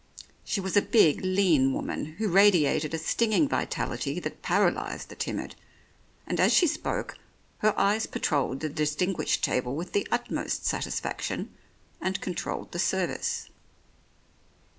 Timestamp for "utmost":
10.11-10.65